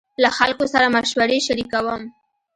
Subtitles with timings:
[0.23, 2.01] له خلکو سره مشورې شريکوم.